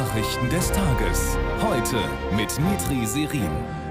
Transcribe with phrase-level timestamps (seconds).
[0.00, 1.36] Nachrichten des Tages.
[1.60, 1.98] Heute
[2.34, 3.50] mit Mitri Serin.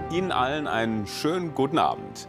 [0.10, 2.28] Ihnen allen einen schönen guten Abend.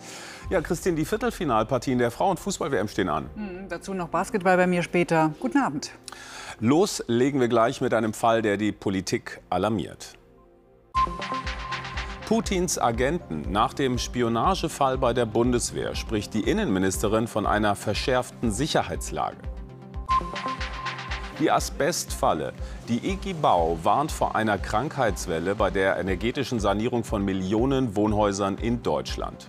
[0.50, 3.30] Ja, Christine, die Viertelfinalpartien der Frauenfußball-WM stehen an.
[3.34, 5.32] Mhm, dazu noch Basketball bei mir später.
[5.40, 5.92] Guten Abend.
[6.58, 10.12] Los legen wir gleich mit einem Fall, der die Politik alarmiert.
[12.26, 13.50] Putins Agenten.
[13.50, 19.38] Nach dem Spionagefall bei der Bundeswehr spricht die Innenministerin von einer verschärften Sicherheitslage.
[21.40, 22.52] Die Asbestfalle.
[22.86, 28.82] Die EG Bau warnt vor einer Krankheitswelle bei der energetischen Sanierung von Millionen Wohnhäusern in
[28.82, 29.48] Deutschland.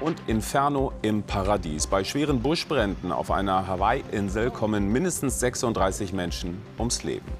[0.00, 1.86] Und Inferno im Paradies.
[1.86, 7.30] Bei schweren Buschbränden auf einer Hawaii-Insel kommen mindestens 36 Menschen ums Leben.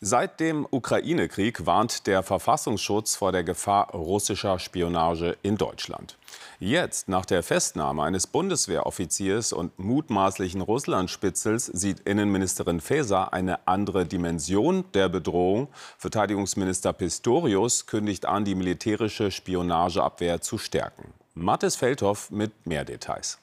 [0.00, 6.19] Seit dem Ukraine-Krieg warnt der Verfassungsschutz vor der Gefahr russischer Spionage in Deutschland.
[6.62, 14.84] Jetzt, nach der Festnahme eines Bundeswehroffiziers und mutmaßlichen Russlandspitzels, sieht Innenministerin Faeser eine andere Dimension
[14.92, 15.68] der Bedrohung.
[15.96, 21.14] Verteidigungsminister Pistorius kündigt an, die militärische Spionageabwehr zu stärken.
[21.32, 23.38] Mathis Feldhoff mit mehr Details.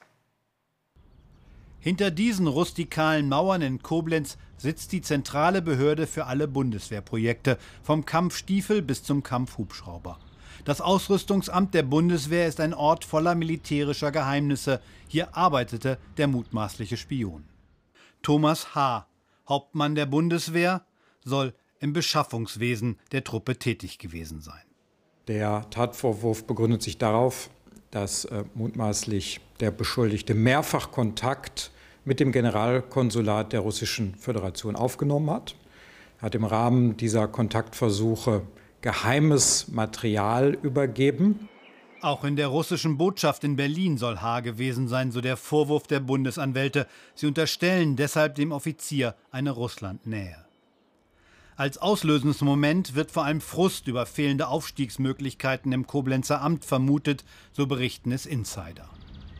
[1.80, 8.84] Hinter diesen rustikalen Mauern in Koblenz sitzt die zentrale Behörde für alle Bundeswehrprojekte, vom Kampfstiefel
[8.84, 10.20] bis zum Kampfhubschrauber.
[10.68, 14.82] Das Ausrüstungsamt der Bundeswehr ist ein Ort voller militärischer Geheimnisse.
[15.08, 17.46] Hier arbeitete der mutmaßliche Spion.
[18.22, 19.08] Thomas H.,
[19.48, 20.82] Hauptmann der Bundeswehr,
[21.24, 24.62] soll im Beschaffungswesen der Truppe tätig gewesen sein.
[25.30, 27.50] Der Tatvorwurf begründet sich darauf,
[27.90, 31.72] dass äh, mutmaßlich der Beschuldigte mehrfach Kontakt
[32.04, 35.56] mit dem Generalkonsulat der Russischen Föderation aufgenommen hat.
[36.18, 38.42] Er hat im Rahmen dieser Kontaktversuche
[38.81, 41.50] geheimes Material übergeben.
[42.02, 44.42] Auch in der russischen Botschaft in Berlin soll H.
[44.42, 46.88] gewesen sein, so der Vorwurf der Bundesanwälte.
[47.16, 50.46] Sie unterstellen deshalb dem Offizier eine Russlandnähe.
[51.56, 57.66] Als auslösendes Moment wird vor allem Frust über fehlende Aufstiegsmöglichkeiten im Koblenzer Amt vermutet, so
[57.66, 58.88] berichten es Insider.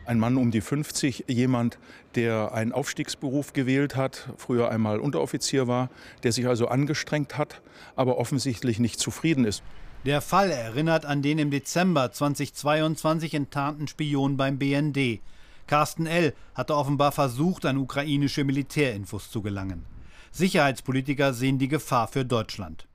[0.07, 1.78] Ein Mann um die 50, jemand,
[2.16, 5.90] der einen Aufstiegsberuf gewählt hat, früher einmal Unteroffizier war,
[6.23, 7.62] der sich also angestrengt hat,
[7.97, 9.63] aber offensichtlich nicht zufrieden ist.
[10.06, 15.19] Der Fall erinnert an den im Dezember 2022 enttarnten Spion beim BND.
[15.68, 16.34] Carsten L.
[16.56, 19.84] hatte offenbar versucht, an ukrainische Militärinfos zu gelangen.
[20.31, 22.88] Sicherheitspolitiker sehen die Gefahr für Deutschland.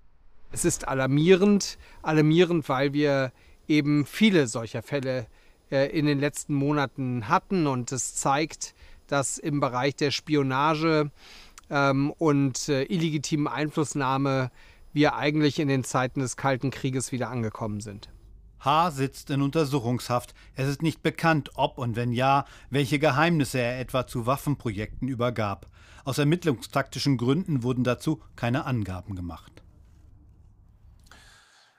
[0.50, 3.32] Es ist alarmierend, alarmierend, weil wir
[3.68, 5.26] eben viele solcher Fälle
[5.72, 8.74] in den letzten Monaten hatten und es zeigt,
[9.06, 11.10] dass im Bereich der Spionage
[11.70, 14.50] ähm, und äh, illegitimen Einflussnahme
[14.92, 18.10] wir eigentlich in den Zeiten des Kalten Krieges wieder angekommen sind.
[18.60, 18.92] H.
[18.92, 20.34] sitzt in Untersuchungshaft.
[20.54, 25.66] Es ist nicht bekannt, ob und wenn ja, welche Geheimnisse er etwa zu Waffenprojekten übergab.
[26.04, 29.61] Aus ermittlungstaktischen Gründen wurden dazu keine Angaben gemacht.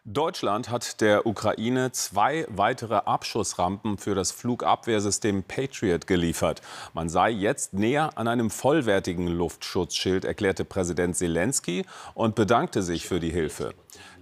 [0.05, 6.61] Deutschland hat der Ukraine zwei weitere Abschussrampen für das Flugabwehrsystem Patriot geliefert.
[6.93, 13.21] Man sei jetzt näher an einem vollwertigen Luftschutzschild, erklärte Präsident Zelensky und bedankte sich für
[13.21, 13.73] die Hilfe.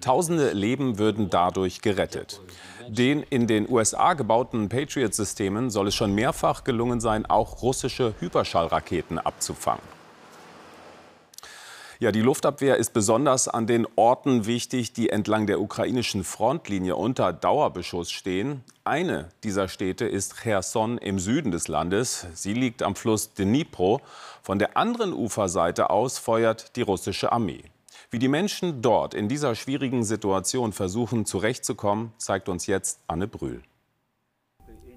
[0.02, 2.42] Tausende Leben würden dadurch gerettet.
[2.88, 9.18] Den in den USA gebauten Patriot-Systemen soll es schon mehrfach gelungen sein, auch russische Hyperschallraketen
[9.18, 10.01] abzufangen.
[12.02, 17.32] Ja, die Luftabwehr ist besonders an den Orten wichtig, die entlang der ukrainischen Frontlinie unter
[17.32, 18.64] Dauerbeschuss stehen.
[18.84, 22.26] Eine dieser Städte ist Cherson im Süden des Landes.
[22.34, 24.02] Sie liegt am Fluss Dnipro.
[24.42, 27.66] Von der anderen Uferseite aus feuert die russische Armee.
[28.10, 33.62] Wie die Menschen dort in dieser schwierigen Situation versuchen zurechtzukommen, zeigt uns jetzt Anne Brühl.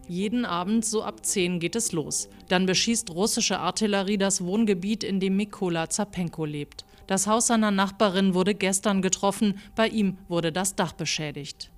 [0.09, 2.31] Jeden Abend so ab 10 geht es los.
[2.49, 6.87] Dann beschießt russische Artillerie das Wohngebiet, in dem Mikola Zapenko lebt.
[7.07, 11.71] Das Haus seiner Nachbarin wurde gestern getroffen, bei ihm wurde das Dach beschädigt.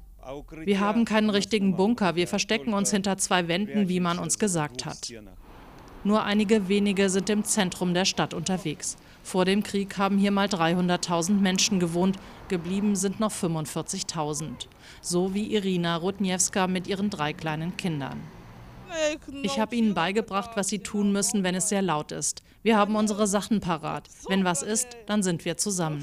[0.64, 4.84] Wir haben keinen richtigen Bunker, wir verstecken uns hinter zwei Wänden, wie man uns gesagt
[4.84, 5.12] hat.
[6.04, 8.96] Nur einige wenige sind im Zentrum der Stadt unterwegs.
[9.22, 12.16] Vor dem Krieg haben hier mal 300.000 Menschen gewohnt,
[12.46, 14.68] geblieben sind noch 45.000.
[15.00, 18.20] So wie Irina Rudniewska mit ihren drei kleinen Kindern.
[19.42, 22.42] Ich habe ihnen beigebracht, was sie tun müssen, wenn es sehr laut ist.
[22.62, 24.08] Wir haben unsere Sachen parat.
[24.28, 26.00] Wenn was ist, dann sind wir zusammen.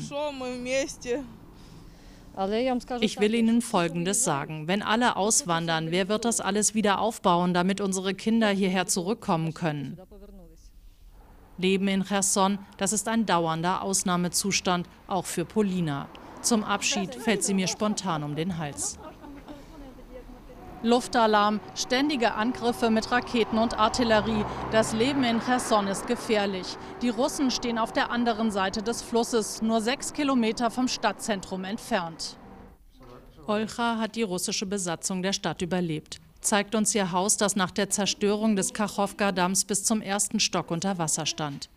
[3.02, 4.68] Ich will Ihnen Folgendes sagen.
[4.68, 10.00] Wenn alle auswandern, wer wird das alles wieder aufbauen, damit unsere Kinder hierher zurückkommen können?
[11.58, 16.08] Leben in Cherson, das ist ein dauernder Ausnahmezustand, auch für Polina.
[16.42, 18.98] Zum Abschied fällt sie mir spontan um den Hals.
[20.84, 24.44] Luftalarm, ständige Angriffe mit Raketen und Artillerie.
[24.72, 26.78] Das Leben in Cherson ist gefährlich.
[27.02, 32.38] Die Russen stehen auf der anderen Seite des Flusses, nur sechs Kilometer vom Stadtzentrum entfernt.
[33.48, 36.20] Olcha hat die russische Besatzung der Stadt überlebt.
[36.42, 40.98] Zeigt uns ihr Haus, das nach der Zerstörung des Kachowka-Damms bis zum ersten Stock unter
[40.98, 41.70] Wasser stand.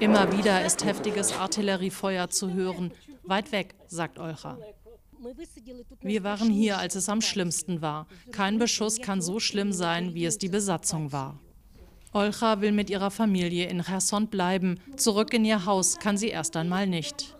[0.00, 2.92] Immer wieder ist heftiges Artilleriefeuer zu hören.
[3.22, 4.56] Weit weg, sagt Olcha.
[6.00, 8.06] Wir waren hier, als es am schlimmsten war.
[8.32, 11.38] Kein Beschuss kann so schlimm sein, wie es die Besatzung war.
[12.12, 14.78] Olcha will mit ihrer Familie in Cherson bleiben.
[14.96, 17.33] Zurück in ihr Haus kann sie erst einmal nicht.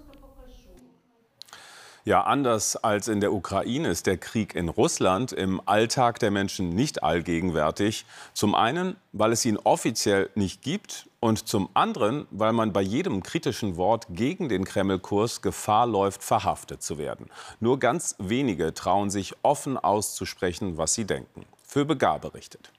[2.06, 6.68] Ja, anders als in der Ukraine ist der Krieg in Russland im Alltag der Menschen
[6.68, 8.04] nicht allgegenwärtig.
[8.34, 13.22] Zum einen, weil es ihn offiziell nicht gibt und zum anderen, weil man bei jedem
[13.22, 17.30] kritischen Wort gegen den Kreml-Kurs Gefahr läuft, verhaftet zu werden.
[17.58, 21.46] Nur ganz wenige trauen sich offen auszusprechen, was sie denken.
[21.62, 22.70] Für Begar berichtet.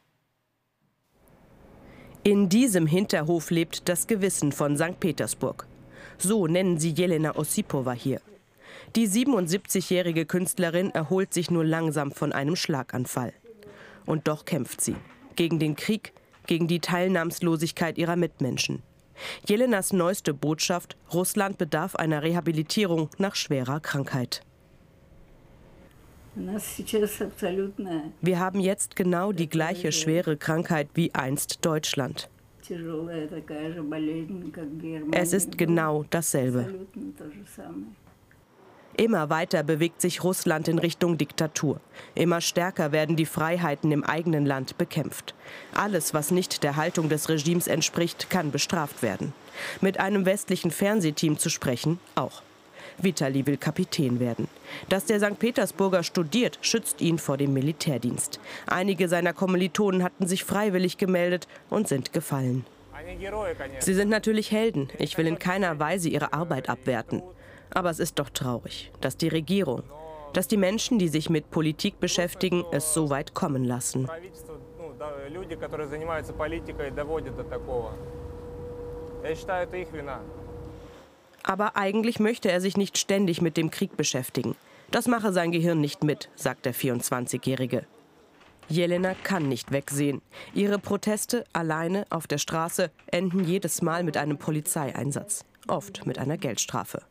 [2.21, 4.99] In diesem Hinterhof lebt das Gewissen von St.
[4.99, 5.65] Petersburg.
[6.19, 8.21] So nennen sie Jelena Osipova hier.
[8.95, 13.33] Die 77-jährige Künstlerin erholt sich nur langsam von einem Schlaganfall.
[14.05, 14.95] Und doch kämpft sie
[15.35, 16.13] gegen den Krieg,
[16.47, 18.83] gegen die Teilnahmslosigkeit ihrer Mitmenschen.
[19.45, 24.41] Jelenas neueste Botschaft, Russland bedarf einer Rehabilitierung nach schwerer Krankheit.
[28.21, 32.29] Wir haben jetzt genau die gleiche schwere Krankheit wie einst Deutschland.
[35.11, 36.87] Es ist genau dasselbe.
[38.97, 41.81] Immer weiter bewegt sich Russland in Richtung Diktatur.
[42.13, 45.35] Immer stärker werden die Freiheiten im eigenen Land bekämpft.
[45.73, 49.33] Alles, was nicht der Haltung des Regimes entspricht, kann bestraft werden.
[49.81, 52.41] Mit einem westlichen Fernsehteam zu sprechen, auch.
[52.97, 54.47] Vitali will Kapitän werden.
[54.87, 55.39] Dass der St.
[55.39, 58.39] Petersburger studiert, schützt ihn vor dem Militärdienst.
[58.65, 62.65] Einige seiner Kommilitonen hatten sich freiwillig gemeldet und sind gefallen.
[63.79, 64.89] Sie sind natürlich Helden.
[64.97, 67.21] Ich will in keiner Weise ihre Arbeit abwerten.
[67.73, 69.83] Aber es ist doch traurig, dass die Regierung,
[70.33, 74.07] dass die Menschen, die sich mit Politik beschäftigen, es so weit kommen lassen.
[81.43, 84.55] Aber eigentlich möchte er sich nicht ständig mit dem Krieg beschäftigen.
[84.91, 87.85] Das mache sein Gehirn nicht mit, sagt der 24-Jährige.
[88.67, 90.21] Jelena kann nicht wegsehen.
[90.53, 96.37] Ihre Proteste alleine auf der Straße enden jedes Mal mit einem Polizeieinsatz, oft mit einer
[96.37, 97.01] Geldstrafe.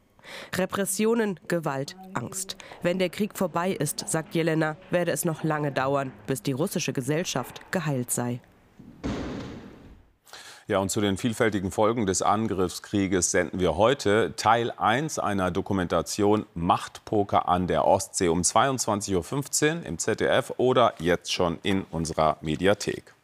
[0.55, 2.57] Repressionen, Gewalt, Angst.
[2.83, 6.93] Wenn der Krieg vorbei ist, sagt Jelena, werde es noch lange dauern, bis die russische
[6.93, 8.41] Gesellschaft geheilt sei.
[10.67, 16.47] Ja, und zu den vielfältigen Folgen des Angriffskrieges senden wir heute Teil 1 einer Dokumentation
[16.55, 23.15] Machtpoker an der Ostsee um 22.15 Uhr im ZDF oder jetzt schon in unserer Mediathek.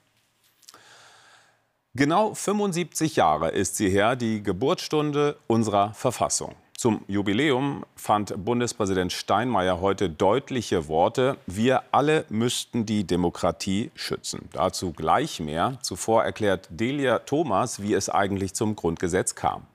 [1.95, 6.55] Genau 75 Jahre ist sie her, die Geburtsstunde unserer Verfassung.
[6.81, 11.37] Zum Jubiläum fand Bundespräsident Steinmeier heute deutliche Worte.
[11.47, 14.49] Wir alle müssten die Demokratie schützen.
[14.55, 15.77] Dazu gleich mehr.
[15.83, 19.67] Zuvor erklärt Delia Thomas, wie es eigentlich zum Grundgesetz kam.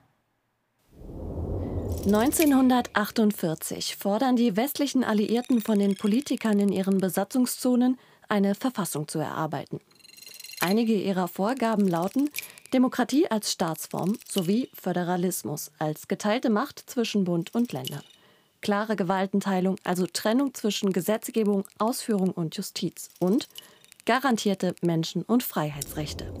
[2.06, 9.78] 1948 fordern die westlichen Alliierten von den Politikern in ihren Besatzungszonen, eine Verfassung zu erarbeiten.
[10.58, 12.30] Einige ihrer Vorgaben lauten
[12.70, 18.02] Demokratie als Staatsform sowie Föderalismus als geteilte Macht zwischen Bund und Ländern.
[18.60, 23.48] Klare Gewaltenteilung, also Trennung zwischen Gesetzgebung, Ausführung und Justiz und
[24.04, 26.32] garantierte Menschen- und Freiheitsrechte.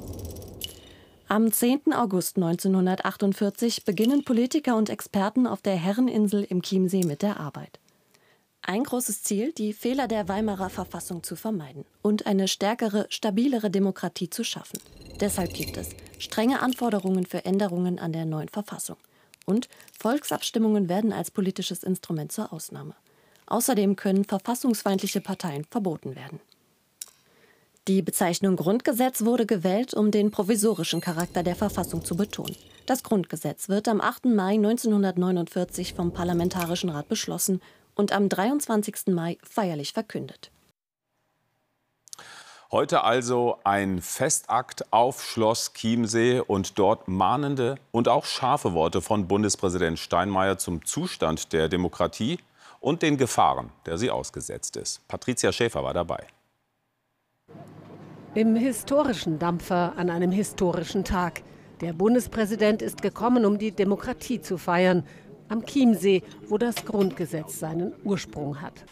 [1.28, 1.92] Am 10.
[1.92, 7.80] August 1948 beginnen Politiker und Experten auf der Herreninsel im Chiemsee mit der Arbeit.
[8.62, 14.30] Ein großes Ziel, die Fehler der Weimarer Verfassung zu vermeiden und eine stärkere, stabilere Demokratie
[14.30, 14.80] zu schaffen.
[15.20, 18.96] Deshalb gibt es strenge Anforderungen für Änderungen an der neuen Verfassung.
[19.44, 19.68] Und
[19.98, 22.94] Volksabstimmungen werden als politisches Instrument zur Ausnahme.
[23.46, 26.40] Außerdem können verfassungsfeindliche Parteien verboten werden.
[27.88, 32.56] Die Bezeichnung Grundgesetz wurde gewählt, um den provisorischen Charakter der Verfassung zu betonen.
[32.86, 34.24] Das Grundgesetz wird am 8.
[34.24, 37.60] Mai 1949 vom Parlamentarischen Rat beschlossen
[37.94, 39.06] und am 23.
[39.14, 40.50] Mai feierlich verkündet.
[42.76, 49.26] Heute also ein Festakt auf Schloss Chiemsee und dort mahnende und auch scharfe Worte von
[49.26, 52.38] Bundespräsident Steinmeier zum Zustand der Demokratie
[52.80, 55.00] und den Gefahren, der sie ausgesetzt ist.
[55.08, 56.26] Patricia Schäfer war dabei.
[58.34, 61.40] Im historischen Dampfer an einem historischen Tag.
[61.80, 65.02] Der Bundespräsident ist gekommen, um die Demokratie zu feiern.
[65.48, 68.84] Am Chiemsee, wo das Grundgesetz seinen Ursprung hat.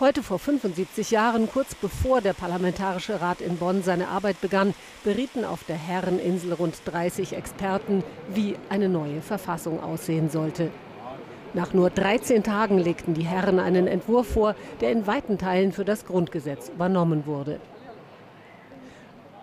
[0.00, 4.74] Heute vor 75 Jahren, kurz bevor der Parlamentarische Rat in Bonn seine Arbeit begann,
[5.04, 10.72] berieten auf der Herreninsel rund 30 Experten, wie eine neue Verfassung aussehen sollte.
[11.52, 15.84] Nach nur 13 Tagen legten die Herren einen Entwurf vor, der in weiten Teilen für
[15.84, 17.60] das Grundgesetz übernommen wurde.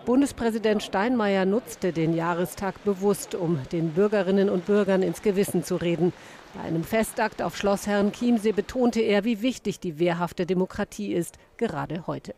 [0.04, 6.12] Bundespräsident Steinmeier nutzte den Jahrestag bewusst, um den Bürgerinnen und Bürgern ins Gewissen zu reden.
[6.54, 12.06] Bei einem Festakt auf Schloss Herrenchiemsee betonte er, wie wichtig die wehrhafte Demokratie ist, gerade
[12.06, 12.34] heute.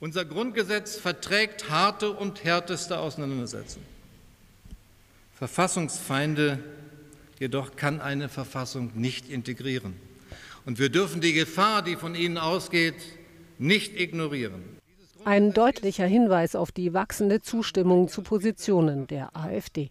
[0.00, 3.86] Unser Grundgesetz verträgt harte und härteste Auseinandersetzungen.
[5.34, 6.60] Verfassungsfeinde
[7.40, 9.94] jedoch kann eine Verfassung nicht integrieren.
[10.64, 12.96] Und wir dürfen die Gefahr, die von ihnen ausgeht,
[13.58, 14.62] nicht ignorieren.
[15.24, 19.90] Ein deutlicher Hinweis auf die wachsende Zustimmung zu Positionen der AfD.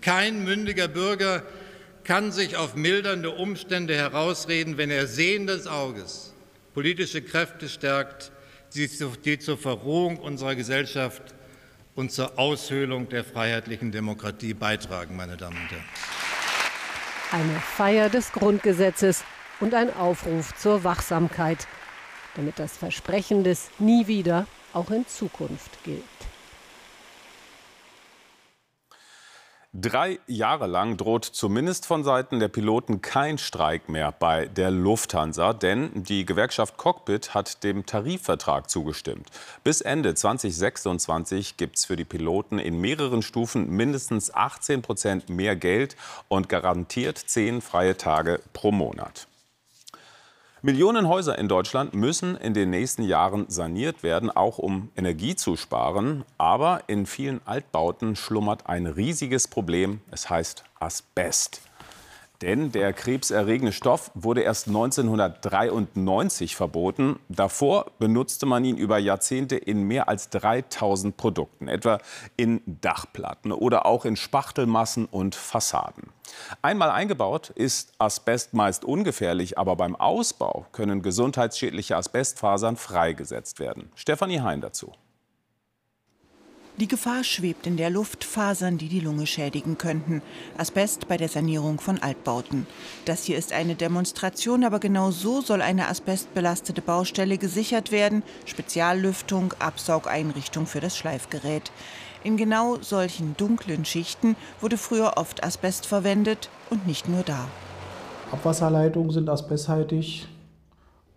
[0.00, 1.42] Kein mündiger Bürger
[2.04, 6.32] kann sich auf mildernde Umstände herausreden, wenn er sehendes Auges
[6.74, 8.32] politische Kräfte stärkt,
[8.74, 11.34] die zur Verrohung unserer Gesellschaft
[11.94, 15.84] und zur Aushöhlung der freiheitlichen Demokratie beitragen, meine Damen und Herren.
[17.32, 19.24] Eine Feier des Grundgesetzes
[19.60, 21.66] und ein Aufruf zur Wachsamkeit,
[22.36, 26.02] damit das Versprechen des Nie wieder auch in Zukunft gilt.
[29.74, 35.54] Drei Jahre lang droht zumindest von Seiten der Piloten kein Streik mehr bei der Lufthansa,
[35.54, 39.30] denn die Gewerkschaft Cockpit hat dem Tarifvertrag zugestimmt.
[39.64, 45.56] Bis Ende 2026 gibt es für die Piloten in mehreren Stufen mindestens 18 Prozent mehr
[45.56, 45.96] Geld
[46.28, 49.26] und garantiert zehn freie Tage pro Monat.
[50.64, 55.56] Millionen Häuser in Deutschland müssen in den nächsten Jahren saniert werden, auch um Energie zu
[55.56, 56.24] sparen.
[56.38, 60.02] Aber in vielen Altbauten schlummert ein riesiges Problem.
[60.12, 61.62] Es heißt Asbest.
[62.42, 67.20] Denn der krebserregende Stoff wurde erst 1993 verboten.
[67.28, 71.98] Davor benutzte man ihn über Jahrzehnte in mehr als 3000 Produkten, etwa
[72.36, 76.08] in Dachplatten oder auch in Spachtelmassen und Fassaden.
[76.62, 83.92] Einmal eingebaut ist Asbest meist ungefährlich, aber beim Ausbau können gesundheitsschädliche Asbestfasern freigesetzt werden.
[83.94, 84.92] Stefanie Hein dazu.
[86.82, 90.20] Die Gefahr schwebt in der Luft, Fasern, die die Lunge schädigen könnten.
[90.58, 92.66] Asbest bei der Sanierung von Altbauten.
[93.04, 98.24] Das hier ist eine Demonstration, aber genau so soll eine asbestbelastete Baustelle gesichert werden.
[98.46, 101.70] Speziallüftung, Absaugeinrichtung für das Schleifgerät.
[102.24, 107.46] In genau solchen dunklen Schichten wurde früher oft Asbest verwendet und nicht nur da.
[108.32, 110.26] Abwasserleitungen sind asbesthaltig,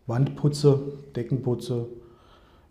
[0.05, 1.88] Wandputze, Deckenputze,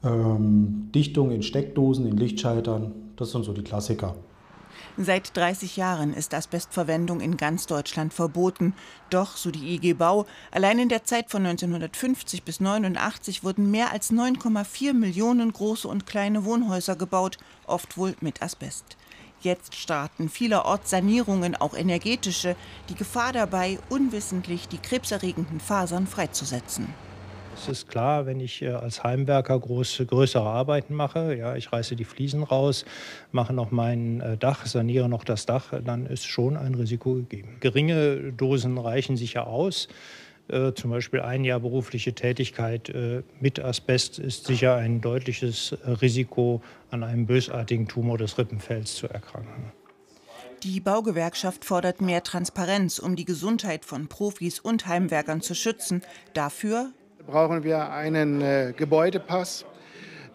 [0.04, 4.14] ähm, Dichtung in Steckdosen, in Lichtschaltern, das sind so die Klassiker.
[4.96, 8.74] Seit 30 Jahren ist Asbestverwendung in ganz Deutschland verboten.
[9.10, 13.92] Doch, so die IG Bau, allein in der Zeit von 1950 bis 1989 wurden mehr
[13.92, 18.96] als 9,4 Millionen große und kleine Wohnhäuser gebaut, oft wohl mit Asbest.
[19.40, 22.56] Jetzt starten vielerorts Sanierungen, auch energetische,
[22.88, 26.86] die Gefahr dabei, unwissentlich die krebserregenden Fasern freizusetzen.
[27.56, 31.94] Es ist klar, wenn ich äh, als Heimwerker große, größere Arbeiten mache, ja, ich reiße
[31.94, 32.84] die Fliesen raus,
[33.30, 37.56] mache noch mein äh, Dach, saniere noch das Dach, dann ist schon ein Risiko gegeben.
[37.60, 39.88] Geringe Dosen reichen sicher aus.
[40.48, 45.90] Äh, zum Beispiel ein Jahr berufliche Tätigkeit äh, mit Asbest ist sicher ein deutliches äh,
[45.90, 49.72] Risiko, an einem bösartigen Tumor des Rippenfells zu erkranken.
[50.64, 56.02] Die Baugewerkschaft fordert mehr Transparenz, um die Gesundheit von Profis und Heimwerkern zu schützen.
[56.34, 56.92] Dafür
[57.26, 59.64] brauchen wir einen äh, Gebäudepass,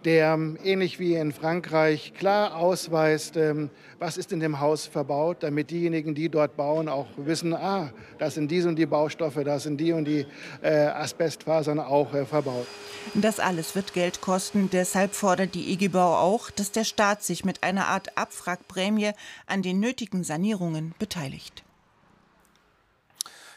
[0.06, 3.70] der ähm, ähnlich wie in Frankreich klar ausweist, ähm,
[4.00, 8.36] was ist in dem Haus verbaut, damit diejenigen, die dort bauen, auch wissen, ah, das
[8.36, 10.26] sind diese und die Baustoffe, das sind die und die
[10.62, 12.68] äh, Asbestfasern auch äh, verbaut.
[13.14, 14.70] Das alles wird Geld kosten.
[14.72, 19.12] Deshalb fordert die IG Bau auch, dass der Staat sich mit einer Art Abfragprämie
[19.48, 21.64] an den nötigen Sanierungen beteiligt.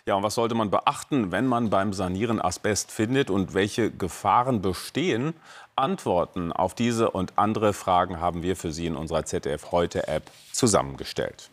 [0.05, 4.61] Ja, und was sollte man beachten, wenn man beim Sanieren Asbest findet und welche Gefahren
[4.61, 5.33] bestehen?
[5.77, 10.25] Antworten auf diese und andere Fragen haben wir für Sie in unserer ZDF Heute App
[10.53, 11.51] zusammengestellt.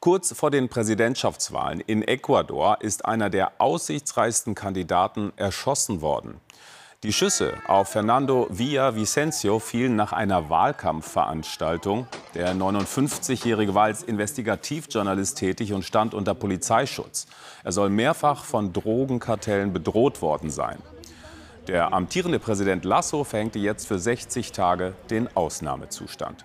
[0.00, 6.38] Kurz vor den Präsidentschaftswahlen in Ecuador ist einer der aussichtsreichsten Kandidaten erschossen worden.
[7.04, 12.08] Die Schüsse auf Fernando Vicencio fielen nach einer Wahlkampfveranstaltung.
[12.34, 17.26] Der 59-Jährige war als Investigativjournalist tätig und stand unter Polizeischutz.
[17.62, 20.78] Er soll mehrfach von Drogenkartellen bedroht worden sein.
[21.68, 26.44] Der amtierende Präsident Lasso verhängte jetzt für 60 Tage den Ausnahmezustand.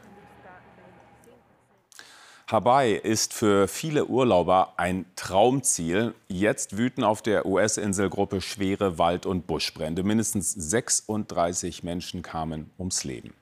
[2.53, 6.13] Hawaii ist für viele Urlauber ein Traumziel.
[6.27, 10.03] Jetzt wüten auf der US-Inselgruppe schwere Wald- und Buschbrände.
[10.03, 13.33] Mindestens 36 Menschen kamen ums Leben.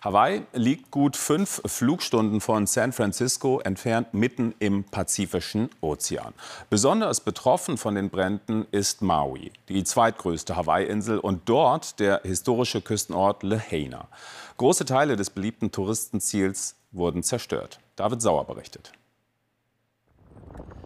[0.00, 6.32] Hawaii liegt gut fünf Flugstunden von San Francisco entfernt, mitten im Pazifischen Ozean.
[6.70, 13.42] Besonders betroffen von den Bränden ist Maui, die zweitgrößte Hawaii-Insel und dort der historische Küstenort
[13.42, 14.08] Lahaina.
[14.56, 17.80] Große Teile des beliebten Touristenziels wurden zerstört.
[17.96, 18.92] David Sauer berichtet.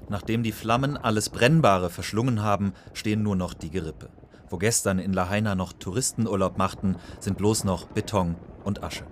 [0.09, 4.11] Nachdem die Flammen alles Brennbare verschlungen haben, stehen nur noch die Gerippe.
[4.49, 9.05] Wo gestern in Lahaina noch Touristenurlaub machten, sind bloß noch Beton und Asche.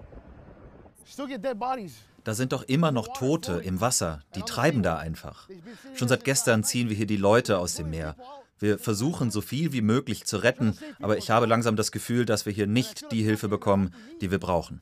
[2.25, 5.49] Da sind doch immer noch Tote im Wasser, die treiben da einfach.
[5.95, 8.17] Schon seit gestern ziehen wir hier die Leute aus dem Meer.
[8.59, 12.47] Wir versuchen so viel wie möglich zu retten, aber ich habe langsam das Gefühl, dass
[12.47, 14.81] wir hier nicht die Hilfe bekommen, die wir brauchen.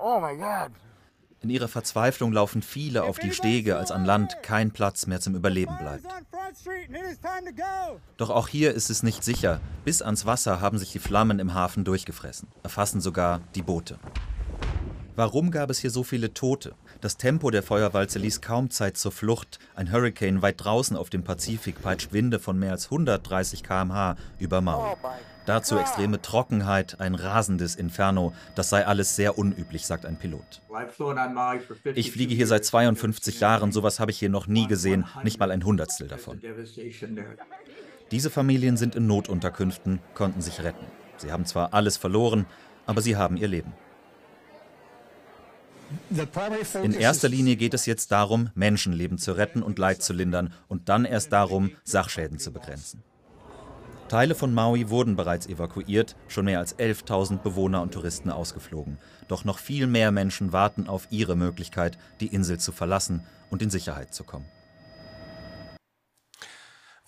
[0.00, 0.72] Oh my God.
[1.40, 5.36] In ihrer Verzweiflung laufen viele auf die Stege, als an Land kein Platz mehr zum
[5.36, 6.04] Überleben bleibt.
[8.16, 9.60] Doch auch hier ist es nicht sicher.
[9.84, 14.00] Bis ans Wasser haben sich die Flammen im Hafen durchgefressen, erfassen sogar die Boote.
[15.14, 16.74] Warum gab es hier so viele Tote?
[17.00, 19.58] Das Tempo der Feuerwalze ließ kaum Zeit zur Flucht.
[19.74, 24.60] Ein Hurricane weit draußen auf dem Pazifik peitscht Winde von mehr als 130 km/h über
[24.60, 24.96] Maui.
[25.48, 28.34] Dazu extreme Trockenheit, ein rasendes Inferno.
[28.54, 30.60] Das sei alles sehr unüblich, sagt ein Pilot.
[31.94, 35.50] Ich fliege hier seit 52 Jahren, sowas habe ich hier noch nie gesehen, nicht mal
[35.50, 36.38] ein Hundertstel davon.
[38.10, 40.84] Diese Familien sind in Notunterkünften, konnten sich retten.
[41.16, 42.44] Sie haben zwar alles verloren,
[42.84, 43.72] aber sie haben ihr Leben.
[46.82, 50.90] In erster Linie geht es jetzt darum, Menschenleben zu retten und Leid zu lindern und
[50.90, 53.02] dann erst darum, Sachschäden zu begrenzen.
[54.08, 58.96] Teile von Maui wurden bereits evakuiert, schon mehr als 11.000 Bewohner und Touristen ausgeflogen.
[59.28, 63.68] Doch noch viel mehr Menschen warten auf ihre Möglichkeit, die Insel zu verlassen und in
[63.68, 64.46] Sicherheit zu kommen.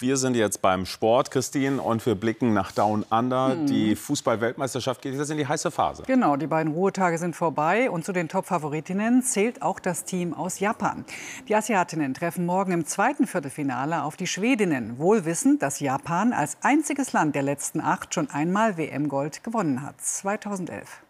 [0.01, 3.51] Wir sind jetzt beim Sport, Christine, und wir blicken nach Down Under.
[3.51, 3.67] Hm.
[3.67, 6.05] Die Fußball-Weltmeisterschaft geht jetzt in die heiße Phase.
[6.07, 10.59] Genau, die beiden Ruhetage sind vorbei und zu den Top-Favoritinnen zählt auch das Team aus
[10.59, 11.05] Japan.
[11.49, 16.57] Die Asiatinnen treffen morgen im zweiten Viertelfinale auf die Schwedinnen, wohl wissend, dass Japan als
[16.63, 21.03] einziges Land der letzten acht schon einmal WM-Gold gewonnen hat, 2011.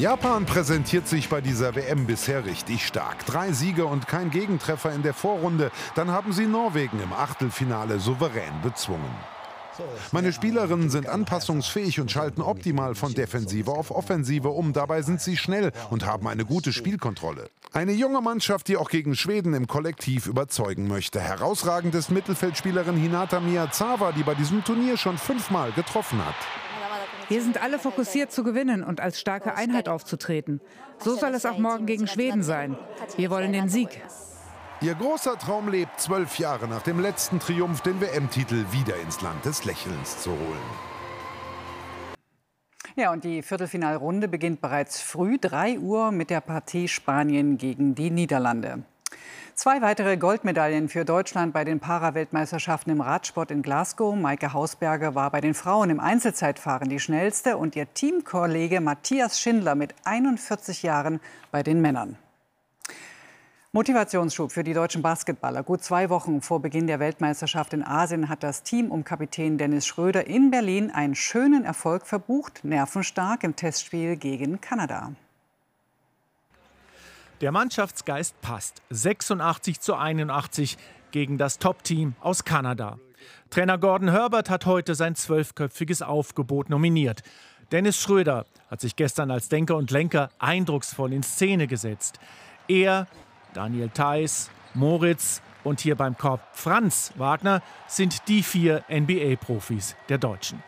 [0.00, 3.26] Japan präsentiert sich bei dieser WM bisher richtig stark.
[3.26, 5.70] Drei Siege und kein Gegentreffer in der Vorrunde.
[5.94, 9.14] Dann haben sie Norwegen im Achtelfinale souverän bezwungen.
[10.10, 14.72] Meine Spielerinnen sind anpassungsfähig und schalten optimal von Defensive auf Offensive um.
[14.72, 17.50] Dabei sind sie schnell und haben eine gute Spielkontrolle.
[17.74, 21.20] Eine junge Mannschaft, die auch gegen Schweden im Kollektiv überzeugen möchte.
[21.20, 26.59] Herausragend ist Mittelfeldspielerin Hinata Miyazawa, die bei diesem Turnier schon fünfmal getroffen hat.
[27.30, 30.60] Wir sind alle fokussiert zu gewinnen und als starke Einheit aufzutreten.
[30.98, 32.76] So soll es auch morgen gegen Schweden sein.
[33.16, 34.02] Wir wollen den Sieg.
[34.80, 39.44] Ihr großer Traum lebt zwölf Jahre nach dem letzten Triumph, den WM-Titel wieder ins Land
[39.44, 42.10] des Lächelns zu holen.
[42.96, 48.10] Ja, und die Viertelfinalrunde beginnt bereits früh, 3 Uhr, mit der Partie Spanien gegen die
[48.10, 48.82] Niederlande.
[49.62, 54.16] Zwei weitere Goldmedaillen für Deutschland bei den Para-Weltmeisterschaften im Radsport in Glasgow.
[54.16, 59.74] Maike Hausberger war bei den Frauen im Einzelzeitfahren die schnellste und ihr Teamkollege Matthias Schindler
[59.74, 61.20] mit 41 Jahren
[61.50, 62.16] bei den Männern.
[63.72, 65.62] Motivationsschub für die deutschen Basketballer.
[65.62, 69.86] Gut zwei Wochen vor Beginn der Weltmeisterschaft in Asien hat das Team um Kapitän Dennis
[69.86, 75.12] Schröder in Berlin einen schönen Erfolg verbucht, nervenstark im Testspiel gegen Kanada.
[77.40, 78.82] Der Mannschaftsgeist passt.
[78.90, 80.76] 86 zu 81
[81.10, 82.98] gegen das Top-Team aus Kanada.
[83.48, 87.22] Trainer Gordon Herbert hat heute sein zwölfköpfiges Aufgebot nominiert.
[87.72, 92.20] Dennis Schröder hat sich gestern als Denker und Lenker eindrucksvoll in Szene gesetzt.
[92.68, 93.06] Er,
[93.54, 100.62] Daniel Theiss, Moritz und hier beim Korb Franz Wagner sind die vier NBA-Profis der Deutschen.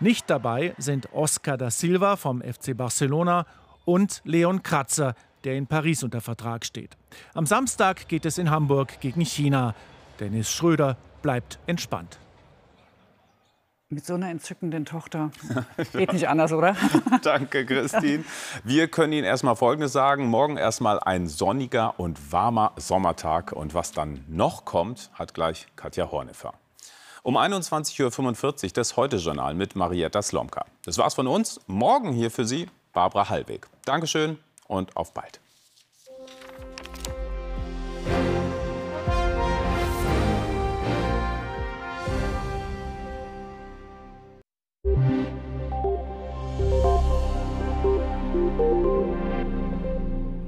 [0.00, 3.46] Nicht dabei sind Oscar da Silva vom FC Barcelona
[3.84, 6.96] und Leon Kratzer der in Paris unter Vertrag steht.
[7.34, 9.74] Am Samstag geht es in Hamburg gegen China.
[10.20, 12.18] Dennis Schröder bleibt entspannt.
[13.92, 15.30] Mit so einer entzückenden Tochter.
[15.92, 16.74] Geht nicht anders, oder?
[17.22, 18.24] Danke, Christine.
[18.64, 20.28] Wir können Ihnen erstmal Folgendes sagen.
[20.28, 23.52] Morgen erstmal ein sonniger und warmer Sommertag.
[23.52, 26.54] Und was dann noch kommt, hat gleich Katja Hornefer.
[27.22, 30.64] Um 21.45 Uhr das Heute-Journal mit Marietta Slomka.
[30.86, 31.60] Das war's von uns.
[31.66, 33.66] Morgen hier für Sie Barbara Hallweg.
[33.84, 34.38] Dankeschön
[34.72, 35.40] und auf bald.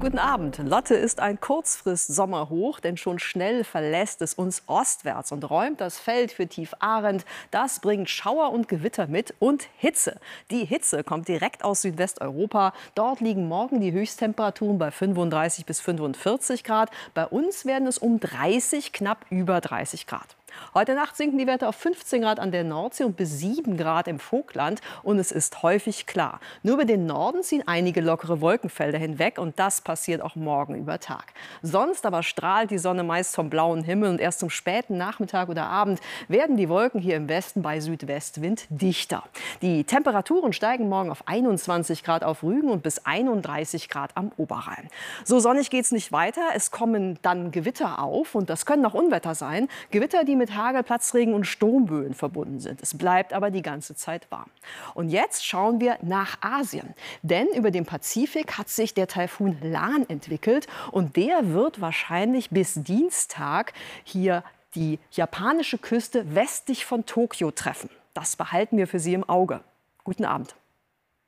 [0.05, 0.59] Guten Abend.
[0.59, 6.31] Lotte ist ein Kurzfrist-Sommerhoch, denn schon schnell verlässt es uns ostwärts und räumt das Feld
[6.31, 7.25] für Tief Ahrend.
[7.49, 10.19] Das bringt Schauer und Gewitter mit und Hitze.
[10.51, 12.73] Die Hitze kommt direkt aus Südwesteuropa.
[12.93, 16.91] Dort liegen morgen die Höchsttemperaturen bei 35 bis 45 Grad.
[17.15, 20.35] Bei uns werden es um 30, knapp über 30 Grad.
[20.73, 24.07] Heute Nacht sinken die Werte auf 15 Grad an der Nordsee und bis 7 Grad
[24.07, 24.81] im Vogtland.
[25.03, 26.39] Und es ist häufig klar.
[26.63, 29.37] Nur über den Norden ziehen einige lockere Wolkenfelder hinweg.
[29.37, 31.33] Und das passiert auch morgen über Tag.
[31.61, 34.09] Sonst aber strahlt die Sonne meist vom blauen Himmel.
[34.09, 38.65] Und erst zum späten Nachmittag oder Abend werden die Wolken hier im Westen bei Südwestwind
[38.69, 39.23] dichter.
[39.61, 44.89] Die Temperaturen steigen morgen auf 21 Grad auf Rügen und bis 31 Grad am Oberrhein.
[45.23, 46.41] So sonnig geht es nicht weiter.
[46.53, 48.35] Es kommen dann Gewitter auf.
[48.35, 49.67] Und das können auch Unwetter sein.
[49.91, 52.79] Gewitter, die mit mit Hagel, Platzregen und Sturmböen verbunden sind.
[52.79, 54.51] Es bleibt aber die ganze Zeit warm.
[54.93, 56.93] Und jetzt schauen wir nach Asien.
[57.23, 62.75] Denn über dem Pazifik hat sich der Taifun Lan entwickelt und der wird wahrscheinlich bis
[62.75, 64.43] Dienstag hier
[64.75, 67.89] die japanische Küste westlich von Tokio treffen.
[68.13, 69.61] Das behalten wir für Sie im Auge.
[70.03, 70.55] Guten Abend.